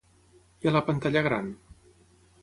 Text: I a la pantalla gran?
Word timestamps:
I 0.65 0.69
a 0.71 0.71
la 0.75 0.81
pantalla 0.87 1.23
gran? 1.27 1.51